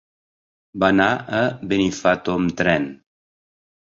Va 0.83 0.87
anar 0.93 1.09
a 1.39 1.41
Benifato 1.73 2.33
amb 2.39 2.55
tren. 2.63 2.89